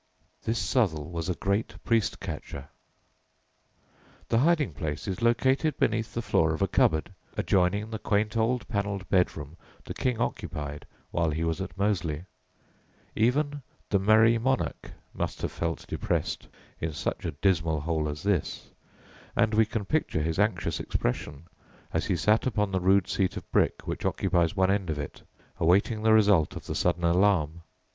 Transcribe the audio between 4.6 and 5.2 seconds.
"PRIEST'S HOLE," MOSELEY HALL, STAFFORDSHIRE] The hiding place